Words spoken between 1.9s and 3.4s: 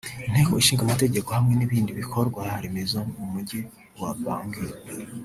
bikorwa remezo mu